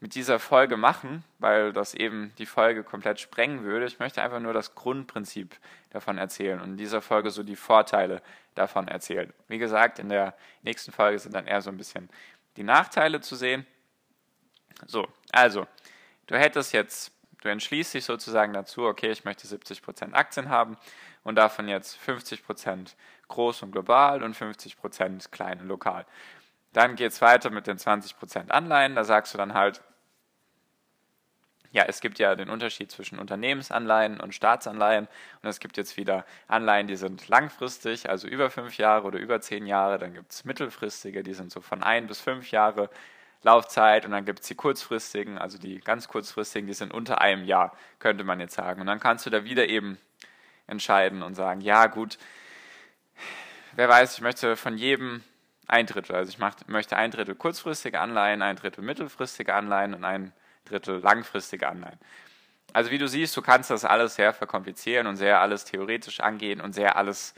mit 0.04 0.14
dieser 0.16 0.38
Folge 0.38 0.76
machen, 0.76 1.24
weil 1.38 1.72
das 1.72 1.94
eben 1.94 2.34
die 2.36 2.44
Folge 2.44 2.84
komplett 2.84 3.20
sprengen 3.20 3.64
würde. 3.64 3.86
Ich 3.86 4.00
möchte 4.00 4.22
einfach 4.22 4.38
nur 4.38 4.52
das 4.52 4.74
Grundprinzip 4.74 5.56
davon 5.88 6.18
erzählen 6.18 6.60
und 6.60 6.72
in 6.72 6.76
dieser 6.76 7.00
Folge 7.00 7.30
so 7.30 7.42
die 7.42 7.56
Vorteile 7.56 8.20
davon 8.54 8.86
erzählen. 8.86 9.32
Wie 9.48 9.56
gesagt, 9.56 9.98
in 9.98 10.10
der 10.10 10.34
nächsten 10.60 10.92
Folge 10.92 11.18
sind 11.18 11.34
dann 11.34 11.46
eher 11.46 11.62
so 11.62 11.70
ein 11.70 11.78
bisschen 11.78 12.10
die 12.58 12.64
Nachteile 12.64 13.22
zu 13.22 13.34
sehen. 13.34 13.66
So, 14.84 15.08
also, 15.32 15.66
du 16.26 16.36
hättest 16.36 16.74
jetzt, 16.74 17.10
du 17.44 17.50
entschließt 17.50 17.94
dich 17.94 18.04
sozusagen 18.04 18.52
dazu, 18.52 18.84
okay, 18.84 19.10
ich 19.10 19.24
möchte 19.24 19.46
70% 19.46 20.14
Aktien 20.14 20.48
haben 20.48 20.76
und 21.22 21.36
davon 21.36 21.68
jetzt 21.68 21.98
50% 22.04 22.94
groß 23.28 23.62
und 23.62 23.72
global 23.72 24.22
und 24.22 24.36
50% 24.36 25.30
klein 25.30 25.60
und 25.60 25.68
lokal. 25.68 26.06
Dann 26.72 26.96
geht 26.96 27.12
es 27.12 27.20
weiter 27.20 27.50
mit 27.50 27.66
den 27.66 27.78
20% 27.78 28.50
Anleihen. 28.50 28.96
Da 28.96 29.04
sagst 29.04 29.34
du 29.34 29.38
dann 29.38 29.54
halt, 29.54 29.82
ja, 31.70 31.84
es 31.86 32.00
gibt 32.00 32.18
ja 32.18 32.34
den 32.34 32.48
Unterschied 32.48 32.90
zwischen 32.90 33.18
Unternehmensanleihen 33.18 34.20
und 34.20 34.34
Staatsanleihen 34.34 35.06
und 35.42 35.48
es 35.48 35.60
gibt 35.60 35.76
jetzt 35.76 35.96
wieder 35.96 36.24
Anleihen, 36.46 36.86
die 36.86 36.96
sind 36.96 37.28
langfristig, 37.28 38.08
also 38.08 38.28
über 38.28 38.48
fünf 38.48 38.78
Jahre 38.78 39.06
oder 39.06 39.18
über 39.18 39.40
zehn 39.40 39.66
Jahre, 39.66 39.98
dann 39.98 40.14
gibt 40.14 40.32
es 40.32 40.44
mittelfristige, 40.44 41.24
die 41.24 41.34
sind 41.34 41.50
so 41.50 41.60
von 41.60 41.82
ein 41.82 42.06
bis 42.06 42.20
fünf 42.20 42.52
Jahre 42.52 42.90
Laufzeit 43.44 44.06
und 44.06 44.10
dann 44.10 44.24
gibt 44.24 44.40
es 44.40 44.48
die 44.48 44.54
kurzfristigen, 44.54 45.38
also 45.38 45.58
die 45.58 45.78
ganz 45.78 46.08
kurzfristigen, 46.08 46.66
die 46.66 46.72
sind 46.72 46.92
unter 46.92 47.20
einem 47.20 47.44
Jahr, 47.44 47.76
könnte 47.98 48.24
man 48.24 48.40
jetzt 48.40 48.54
sagen. 48.54 48.80
Und 48.80 48.86
dann 48.86 49.00
kannst 49.00 49.26
du 49.26 49.30
da 49.30 49.44
wieder 49.44 49.68
eben 49.68 49.98
entscheiden 50.66 51.22
und 51.22 51.34
sagen, 51.34 51.60
ja 51.60 51.86
gut, 51.86 52.18
wer 53.76 53.88
weiß, 53.88 54.14
ich 54.14 54.20
möchte 54.22 54.56
von 54.56 54.78
jedem 54.78 55.22
ein 55.66 55.86
Drittel, 55.86 56.16
also 56.16 56.30
ich 56.30 56.38
mach, 56.38 56.56
möchte 56.66 56.96
ein 56.96 57.10
Drittel 57.10 57.34
kurzfristige 57.34 58.00
Anleihen, 58.00 58.40
ein 58.40 58.56
Drittel 58.56 58.82
mittelfristige 58.82 59.54
Anleihen 59.54 59.94
und 59.94 60.04
ein 60.04 60.32
Drittel 60.64 61.00
langfristige 61.00 61.68
Anleihen. 61.68 61.98
Also 62.72 62.90
wie 62.90 62.98
du 62.98 63.06
siehst, 63.06 63.36
du 63.36 63.42
kannst 63.42 63.70
das 63.70 63.84
alles 63.84 64.14
sehr 64.14 64.32
verkomplizieren 64.32 65.06
und 65.06 65.16
sehr 65.16 65.40
alles 65.40 65.64
theoretisch 65.64 66.20
angehen 66.20 66.60
und 66.60 66.72
sehr 66.72 66.96
alles 66.96 67.34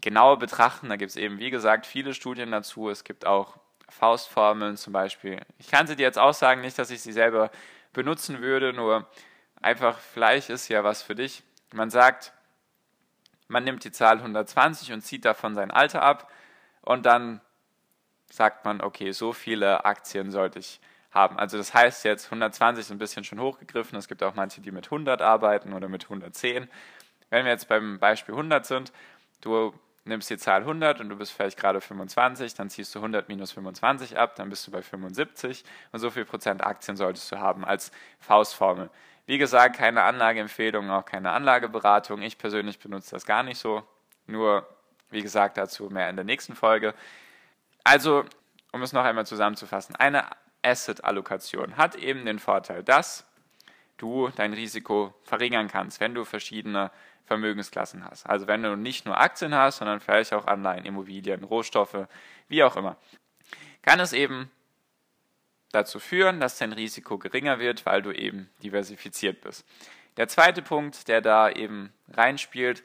genauer 0.00 0.38
betrachten. 0.38 0.88
Da 0.88 0.96
gibt 0.96 1.10
es 1.10 1.16
eben, 1.16 1.38
wie 1.38 1.50
gesagt, 1.50 1.86
viele 1.86 2.12
Studien 2.12 2.50
dazu. 2.50 2.90
Es 2.90 3.04
gibt 3.04 3.24
auch 3.24 3.56
Faustformeln 3.88 4.76
zum 4.76 4.92
Beispiel. 4.92 5.40
Ich 5.58 5.70
kann 5.70 5.86
sie 5.86 5.96
dir 5.96 6.02
jetzt 6.02 6.18
auch 6.18 6.34
sagen, 6.34 6.60
nicht, 6.60 6.78
dass 6.78 6.90
ich 6.90 7.02
sie 7.02 7.12
selber 7.12 7.50
benutzen 7.92 8.40
würde, 8.40 8.72
nur 8.72 9.08
einfach, 9.60 9.98
vielleicht 9.98 10.50
ist 10.50 10.68
ja 10.68 10.84
was 10.84 11.02
für 11.02 11.14
dich. 11.14 11.42
Man 11.72 11.90
sagt, 11.90 12.32
man 13.48 13.64
nimmt 13.64 13.84
die 13.84 13.92
Zahl 13.92 14.18
120 14.18 14.92
und 14.92 15.02
zieht 15.02 15.24
davon 15.24 15.54
sein 15.54 15.70
Alter 15.70 16.02
ab 16.02 16.30
und 16.82 17.06
dann 17.06 17.40
sagt 18.30 18.64
man, 18.64 18.80
okay, 18.80 19.12
so 19.12 19.32
viele 19.32 19.84
Aktien 19.84 20.30
sollte 20.30 20.58
ich 20.58 20.80
haben. 21.10 21.38
Also 21.38 21.56
das 21.56 21.72
heißt 21.72 22.04
jetzt 22.04 22.26
120 22.26 22.80
ist 22.80 22.90
ein 22.90 22.98
bisschen 22.98 23.24
schon 23.24 23.40
hochgegriffen. 23.40 23.96
Es 23.96 24.08
gibt 24.08 24.22
auch 24.22 24.34
manche, 24.34 24.60
die 24.60 24.72
mit 24.72 24.86
100 24.86 25.22
arbeiten 25.22 25.72
oder 25.72 25.88
mit 25.88 26.04
110. 26.04 26.68
Wenn 27.30 27.44
wir 27.44 27.52
jetzt 27.52 27.68
beim 27.68 27.98
Beispiel 28.00 28.34
100 28.34 28.66
sind, 28.66 28.92
du 29.40 29.72
nimmst 30.04 30.28
die 30.30 30.38
Zahl 30.38 30.60
100 30.60 31.00
und 31.00 31.08
du 31.08 31.16
bist 31.16 31.32
vielleicht 31.32 31.58
gerade 31.58 31.80
25, 31.80 32.54
dann 32.54 32.70
ziehst 32.70 32.94
du 32.94 32.98
100 32.98 33.28
minus 33.28 33.52
25 33.52 34.18
ab, 34.18 34.36
dann 34.36 34.50
bist 34.50 34.66
du 34.66 34.70
bei 34.70 34.82
75 34.82 35.64
und 35.92 35.98
so 35.98 36.10
viel 36.10 36.24
Prozent 36.24 36.64
Aktien 36.64 36.96
solltest 36.96 37.30
du 37.32 37.38
haben 37.38 37.64
als 37.64 37.90
Faustformel. 38.20 38.90
Wie 39.26 39.38
gesagt, 39.38 39.76
keine 39.76 40.02
Anlageempfehlung, 40.02 40.90
auch 40.90 41.06
keine 41.06 41.30
Anlageberatung. 41.30 42.20
Ich 42.20 42.36
persönlich 42.36 42.78
benutze 42.78 43.12
das 43.12 43.24
gar 43.24 43.42
nicht 43.42 43.58
so. 43.58 43.82
Nur, 44.26 44.68
wie 45.10 45.22
gesagt, 45.22 45.56
dazu 45.56 45.88
mehr 45.88 46.10
in 46.10 46.16
der 46.16 46.26
nächsten 46.26 46.54
Folge. 46.54 46.94
Also, 47.84 48.24
um 48.72 48.82
es 48.82 48.92
noch 48.92 49.04
einmal 49.04 49.24
zusammenzufassen, 49.26 49.96
eine 49.96 50.24
Asset-Allokation 50.62 51.76
hat 51.76 51.94
eben 51.94 52.26
den 52.26 52.38
Vorteil, 52.38 52.82
dass 52.82 53.26
du 53.96 54.28
dein 54.36 54.52
Risiko 54.52 55.14
verringern 55.22 55.68
kannst, 55.68 56.00
wenn 56.00 56.14
du 56.14 56.24
verschiedene 56.24 56.90
Vermögensklassen 57.26 58.04
hast. 58.04 58.26
Also 58.26 58.46
wenn 58.46 58.62
du 58.62 58.76
nicht 58.76 59.06
nur 59.06 59.18
Aktien 59.18 59.54
hast, 59.54 59.78
sondern 59.78 60.00
vielleicht 60.00 60.32
auch 60.32 60.46
Anleihen, 60.46 60.84
Immobilien, 60.84 61.44
Rohstoffe, 61.44 62.06
wie 62.48 62.62
auch 62.62 62.76
immer, 62.76 62.96
kann 63.82 64.00
es 64.00 64.12
eben 64.12 64.50
dazu 65.72 65.98
führen, 65.98 66.40
dass 66.40 66.58
dein 66.58 66.72
Risiko 66.72 67.18
geringer 67.18 67.58
wird, 67.58 67.84
weil 67.86 68.02
du 68.02 68.12
eben 68.12 68.50
diversifiziert 68.62 69.40
bist. 69.40 69.66
Der 70.16 70.28
zweite 70.28 70.62
Punkt, 70.62 71.08
der 71.08 71.20
da 71.20 71.50
eben 71.50 71.92
reinspielt, 72.12 72.84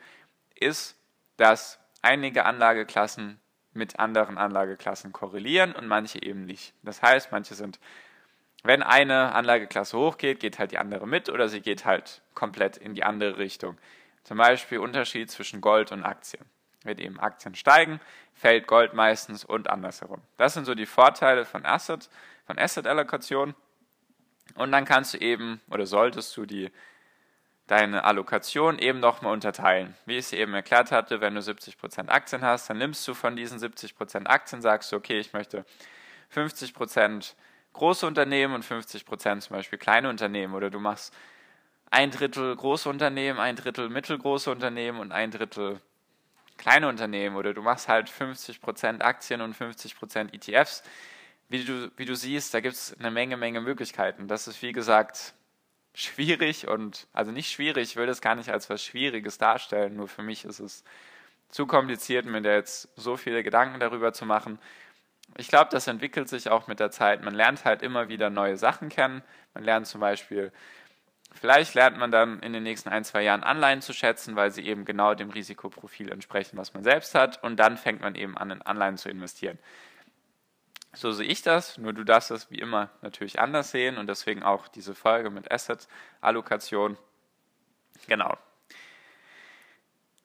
ist, 0.56 0.98
dass 1.38 1.80
einige 2.02 2.46
Anlageklassen 2.46 3.40
mit 3.74 4.00
anderen 4.00 4.38
Anlageklassen 4.38 5.12
korrelieren 5.12 5.74
und 5.74 5.88
manche 5.88 6.22
eben 6.22 6.46
nicht. 6.46 6.74
Das 6.82 7.02
heißt, 7.02 7.32
manche 7.32 7.54
sind, 7.54 7.80
wenn 8.64 8.84
eine 8.84 9.34
Anlageklasse 9.34 9.98
hochgeht, 9.98 10.40
geht 10.40 10.60
halt 10.60 10.72
die 10.72 10.78
andere 10.78 11.08
mit 11.08 11.30
oder 11.30 11.48
sie 11.48 11.62
geht 11.62 11.86
halt 11.86 12.22
komplett 12.34 12.78
in 12.78 12.94
die 12.94 13.04
andere 13.04 13.38
Richtung. 13.38 13.78
Zum 14.24 14.38
Beispiel 14.38 14.80
Unterschied 14.80 15.32
zwischen 15.32 15.62
Gold 15.62 15.92
und 15.92 16.04
Aktien. 16.04 16.44
Wenn 16.84 16.98
eben 16.98 17.20
Aktien 17.20 17.56
steigen, 17.56 18.00
fällt 18.34 18.68
Gold 18.68 18.94
meistens 18.94 19.44
und 19.44 19.70
andersherum. 19.70 20.22
Das 20.38 20.54
sind 20.54 20.66
so 20.66 20.76
die 20.76 20.86
Vorteile 20.86 21.46
von 21.46 21.66
Asset, 21.66 22.10
von 22.46 22.58
Asset-Allokation. 22.58 23.54
Und 24.56 24.72
dann 24.72 24.86
kannst 24.86 25.14
du 25.14 25.18
eben 25.20 25.62
oder 25.70 25.86
solltest 25.86 26.36
du 26.36 26.46
die 26.46 26.72
deine 27.70 28.04
Allokation 28.04 28.80
eben 28.80 29.00
nochmal 29.00 29.32
unterteilen. 29.32 29.96
Wie 30.06 30.18
ich 30.18 30.26
es 30.26 30.34
eben 30.34 30.54
erklärt 30.54 30.92
hatte, 30.92 31.22
wenn 31.22 31.36
du 31.36 31.42
70% 31.42 32.10
Aktien 32.10 32.42
hast, 32.42 32.70
dann 32.70 32.80
nimmst 32.80 33.08
du 33.08 33.14
von 33.14 33.36
diesen 33.36 33.60
70% 33.60 34.26
Aktien, 34.26 34.62
sagst 34.62 34.92
du, 34.92 34.96
okay, 34.96 35.20
ich 35.20 35.34
möchte 35.34 35.66
50% 36.34 37.36
große 37.74 38.06
Unternehmen 38.06 38.54
und 38.54 38.66
50% 38.66 39.40
zum 39.42 39.56
Beispiel 39.56 39.80
kleine 39.80 40.10
Unternehmen 40.10 40.54
oder 40.54 40.70
du 40.70 40.80
machst 40.80 41.14
ein 41.92 42.12
Drittel 42.12 42.56
große 42.56 42.90
Unternehmen, 42.90 43.40
ein 43.40 43.56
Drittel 43.56 43.90
mittelgroße 43.90 44.52
Unternehmen 44.52 45.00
und 45.00 45.12
ein 45.12 45.32
Drittel 45.32 45.82
kleine 46.58 46.88
Unternehmen 46.88 47.36
oder 47.36 47.54
du 47.54 47.62
machst 47.62 47.88
halt 47.88 48.10
50% 48.10 49.02
Aktien 49.02 49.42
und 49.42 49.56
50% 49.56 50.34
ETFs. 50.34 50.84
Wie 51.48 51.64
du, 51.64 51.92
wie 51.98 52.06
du 52.06 52.16
siehst, 52.16 52.54
da 52.54 52.60
gibt 52.60 52.76
es 52.76 52.96
eine 53.00 53.10
Menge, 53.10 53.38
Menge 53.38 53.62
Möglichkeiten. 53.62 54.28
Das 54.28 54.48
ist, 54.48 54.62
wie 54.62 54.72
gesagt, 54.72 55.34
schwierig 55.96 56.68
und, 56.68 57.08
also 57.12 57.32
nicht 57.32 57.52
schwierig, 57.52 57.92
ich 57.92 57.96
will 57.96 58.06
das 58.06 58.22
gar 58.22 58.36
nicht 58.36 58.50
als 58.50 58.70
was 58.70 58.84
Schwieriges 58.84 59.40
darstellen, 59.40 59.96
nur 59.96 60.08
für 60.08 60.22
mich 60.22 60.46
ist 60.46 60.60
es 60.60 60.84
zu 61.50 61.66
kompliziert, 61.66 62.26
mir 62.26 62.42
da 62.42 62.54
jetzt 62.54 62.90
so 62.96 63.18
viele 63.18 63.42
Gedanken 63.42 63.80
darüber 63.80 64.14
zu 64.14 64.26
machen. 64.26 64.60
Ich 65.38 65.48
glaube, 65.48 65.70
das 65.72 65.88
entwickelt 65.88 66.28
sich 66.28 66.50
auch 66.50 66.68
mit 66.68 66.80
der 66.80 66.92
Zeit. 66.92 67.24
Man 67.24 67.34
lernt 67.34 67.66
halt 67.66 67.82
immer 67.82 68.10
wieder 68.10 68.30
neue 68.30 68.58
Sachen 68.58 68.90
kennen. 68.90 69.22
Man 69.54 69.64
lernt 69.64 69.88
zum 69.88 70.02
Beispiel, 70.02 70.52
vielleicht 71.34 71.76
lernt 71.76 71.98
man 71.98 72.12
dann 72.12 72.40
in 72.42 72.54
den 72.54 72.64
nächsten 72.64 72.90
ein, 72.90 73.04
zwei 73.04 73.24
Jahren 73.24 73.44
Anleihen 73.44 73.82
zu 73.82 73.94
schätzen, 73.94 74.36
weil 74.36 74.52
sie 74.52 74.66
eben 74.66 74.86
genau 74.86 75.14
dem 75.14 75.30
Risikoprofil 75.30 76.12
entsprechen, 76.12 76.58
was 76.58 76.74
man 76.74 76.84
selbst 76.84 77.16
hat. 77.16 77.42
Und 77.44 77.58
dann 77.58 77.78
fängt 77.78 78.02
man 78.02 78.16
eben 78.16 78.38
an, 78.38 78.52
in 78.52 78.62
Anleihen 78.62 78.98
zu 78.98 79.10
investieren. 79.10 79.60
So 80.94 81.12
sehe 81.12 81.28
ich 81.28 81.44
das, 81.44 81.78
nur 81.78 81.94
du 81.94 82.04
darfst 82.04 82.32
das 82.32 82.50
wie 82.50 82.58
immer 82.58 82.90
natürlich 83.02 83.40
anders 83.40 83.70
sehen 83.70 83.98
und 83.98 84.08
deswegen 84.08 84.42
auch 84.42 84.68
diese 84.68 84.96
Folge 84.96 85.30
mit 85.30 85.52
Asset-Allokation. 85.52 86.98
Genau. 88.08 88.36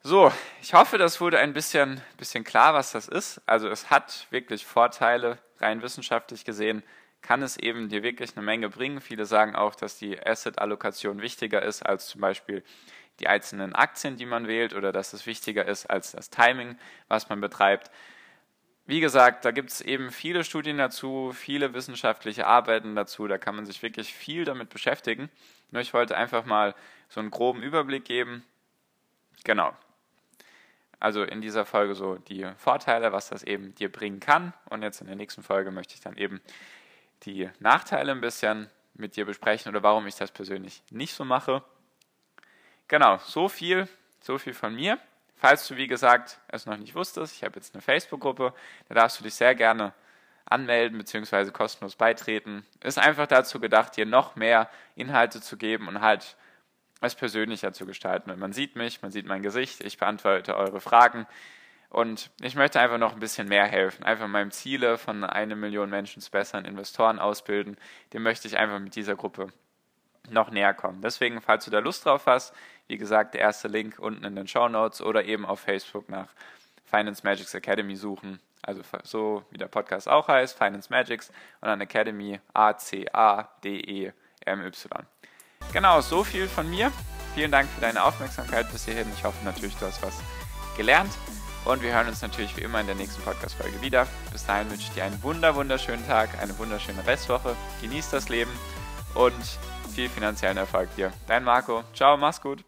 So, 0.07 0.31
ich 0.61 0.75
hoffe, 0.75 0.99
das 0.99 1.19
wurde 1.23 1.39
ein 1.39 1.55
bisschen, 1.55 1.99
bisschen 2.19 2.45
klar, 2.45 2.75
was 2.75 2.93
das 2.93 3.09
ist. 3.09 3.41
Also 3.47 3.71
es 3.71 3.89
hat 3.89 4.27
wirklich 4.29 4.67
Vorteile, 4.67 5.39
rein 5.61 5.81
wissenschaftlich 5.81 6.45
gesehen 6.45 6.83
kann 7.23 7.41
es 7.41 7.57
eben 7.57 7.89
dir 7.89 8.03
wirklich 8.03 8.37
eine 8.37 8.45
Menge 8.45 8.69
bringen. 8.69 9.01
Viele 9.01 9.25
sagen 9.25 9.57
auch, 9.57 9.75
dass 9.75 9.97
die 9.97 10.21
Asset-Allokation 10.21 11.23
wichtiger 11.23 11.63
ist 11.63 11.81
als 11.83 12.09
zum 12.09 12.21
Beispiel 12.21 12.63
die 13.19 13.29
einzelnen 13.29 13.75
Aktien, 13.75 14.19
die 14.19 14.27
man 14.27 14.47
wählt, 14.47 14.75
oder 14.75 14.93
dass 14.93 15.15
es 15.15 15.25
wichtiger 15.25 15.65
ist 15.65 15.87
als 15.87 16.13
das 16.13 16.29
Timing, 16.29 16.77
was 17.09 17.31
man 17.31 17.41
betreibt. 17.41 17.91
Wie 18.85 19.01
gesagt, 19.01 19.47
da 19.47 19.53
gibt 19.53 19.71
es 19.71 19.81
eben 19.81 20.11
viele 20.11 20.45
Studien 20.45 20.77
dazu, 20.77 21.33
viele 21.33 21.73
wissenschaftliche 21.73 22.47
Arbeiten 22.47 22.95
dazu, 22.95 23.27
da 23.27 23.39
kann 23.39 23.57
man 23.57 23.65
sich 23.65 23.83
wirklich 23.83 24.13
viel 24.13 24.45
damit 24.45 24.69
beschäftigen. 24.69 25.31
Nur 25.71 25.81
ich 25.81 25.95
wollte 25.95 26.15
einfach 26.19 26.45
mal 26.45 26.75
so 27.09 27.21
einen 27.21 27.31
groben 27.31 27.63
Überblick 27.63 28.05
geben. 28.05 28.45
Genau. 29.45 29.75
Also 31.05 31.23
in 31.23 31.43
dieser 31.43 31.67
Folge 31.67 31.95
so 31.95 32.15
die 32.15 32.51
Vorteile, 32.57 33.13
was 33.13 33.29
das 33.29 33.43
eben 33.43 33.75
dir 33.75 33.93
bringen 33.93 34.21
kann. 34.21 34.55
Und 34.71 34.81
jetzt 34.81 35.03
in 35.03 35.07
der 35.07 35.17
nächsten 35.17 35.43
Folge 35.43 35.71
möchte 35.71 35.93
ich 35.93 36.01
dann 36.01 36.17
eben 36.17 36.41
die 37.25 37.51
Nachteile 37.59 38.11
ein 38.11 38.23
bisschen 38.23 38.71
mit 38.95 39.15
dir 39.15 39.27
besprechen 39.27 39.69
oder 39.69 39.83
warum 39.83 40.07
ich 40.07 40.15
das 40.15 40.31
persönlich 40.31 40.83
nicht 40.89 41.13
so 41.13 41.27
mache. 41.27 41.63
Genau, 42.89 43.19
so 43.19 43.51
viel, 43.51 43.87
so 44.23 44.39
viel 44.39 44.55
von 44.55 44.75
mir. 44.75 44.99
Falls 45.37 45.69
du, 45.69 45.77
wie 45.77 45.89
gesagt, 45.89 46.39
es 46.49 46.65
noch 46.65 46.79
nicht 46.79 46.95
wusstest, 46.95 47.37
ich 47.37 47.45
habe 47.45 47.57
jetzt 47.57 47.75
eine 47.75 47.83
Facebook-Gruppe, 47.83 48.55
da 48.89 48.95
darfst 48.95 49.21
du 49.21 49.25
dich 49.25 49.35
sehr 49.35 49.55
gerne 49.55 49.93
anmelden 50.47 50.97
bzw. 50.97 51.51
kostenlos 51.51 51.97
beitreten. 51.97 52.65
Ist 52.83 52.99
einfach 52.99 53.27
dazu 53.27 53.61
gedacht, 53.61 53.99
dir 53.99 54.07
noch 54.07 54.37
mehr 54.37 54.71
Inhalte 54.97 55.43
zu 55.43 55.59
geben 55.59 55.87
und 55.87 56.01
halt 56.01 56.35
es 57.05 57.15
persönlicher 57.15 57.73
zu 57.73 57.87
gestalten. 57.87 58.31
Und 58.31 58.39
man 58.39 58.53
sieht 58.53 58.77
mich, 58.77 59.03
man 59.03 59.11
sieht 59.11 59.27
mein 59.27 59.43
Gesicht, 59.43 59.83
ich 59.83 59.99
beantworte 59.99 60.57
eure 60.57 60.81
Fragen 60.81 61.27
und 61.91 62.31
ich 62.41 62.57
möchte 62.57 62.81
einfach 62.81 62.99
noch 62.99 63.13
ein 63.13 63.21
bisschen 63.21 63.49
mehr 63.49 63.67
helfen. 63.67 64.03
Einfach 64.03 64.27
meinem 64.27 64.51
Ziele 64.51 64.99
von 64.99 65.23
eine 65.23 65.55
Million 65.55 65.91
Menschen 65.91 66.21
zu 66.21 66.31
besseren 66.31 66.65
Investoren 66.65 67.19
ausbilden. 67.21 67.77
Dem 68.13 68.25
möchte 68.25 68.49
ich 68.49 68.59
einfach 68.59 68.81
mit 68.81 68.97
dieser 68.97 69.15
Gruppe 69.15 69.53
noch 70.29 70.51
näher 70.51 70.75
kommen. 70.75 71.03
Deswegen, 71.03 71.41
falls 71.41 71.65
du 71.65 71.71
da 71.71 71.79
Lust 71.79 72.05
drauf 72.05 72.27
hast, 72.27 72.53
wie 72.89 72.97
gesagt, 72.97 73.35
der 73.35 73.43
erste 73.43 73.69
Link 73.69 73.99
unten 73.99 74.25
in 74.25 74.35
den 74.35 74.49
Show 74.49 74.69
Notes 74.69 75.01
oder 75.03 75.25
eben 75.25 75.47
auf 75.47 75.61
Facebook 75.61 76.09
nach 76.09 76.29
Finance 76.85 77.23
Magics 77.25 77.55
Academy 77.55 77.95
suchen. 77.97 78.41
Also 78.63 78.83
so 79.03 79.45
wie 79.51 79.59
der 79.59 79.69
Podcast 79.69 80.09
auch 80.09 80.27
heißt, 80.29 80.57
Finance 80.57 80.89
Magics 80.91 81.29
und 81.61 81.69
dann 81.69 81.81
Academy 81.81 82.41
A-C-A-D-E-M-Y. 82.55 84.13
Genau, 85.73 86.01
so 86.01 86.25
viel 86.25 86.49
von 86.49 86.69
mir. 86.69 86.93
Vielen 87.35 87.51
Dank 87.51 87.69
für 87.75 87.81
deine 87.81 88.05
Aufmerksamkeit 88.05 88.71
bis 88.71 88.85
hierhin. 88.85 89.07
Ich 89.17 89.25
hoffe 89.25 89.45
natürlich, 89.45 89.75
du 89.77 89.87
hast 89.87 90.03
was 90.03 90.15
gelernt. 90.77 91.13
Und 91.65 91.83
wir 91.83 91.95
hören 91.95 92.09
uns 92.09 92.21
natürlich 92.21 92.57
wie 92.57 92.61
immer 92.61 92.81
in 92.81 92.87
der 92.87 92.95
nächsten 92.95 93.23
Podcast-Folge 93.23 93.81
wieder. 93.81 94.07
Bis 94.33 94.45
dahin 94.45 94.71
wünsche 94.71 94.85
ich 94.89 94.93
dir 94.93 95.05
einen 95.05 95.23
wunder, 95.23 95.55
wunderschönen 95.55 96.07
Tag, 96.07 96.41
eine 96.41 96.57
wunderschöne 96.59 97.07
Restwoche. 97.07 97.57
Genieß 97.81 98.11
das 98.11 98.29
Leben 98.29 98.53
und 99.15 99.59
viel 99.95 100.09
finanziellen 100.09 100.59
Erfolg 100.59 100.95
dir. 100.97 101.13
Dein 101.27 101.43
Marco. 101.45 101.83
Ciao, 101.95 102.17
mach's 102.17 102.41
gut. 102.41 102.65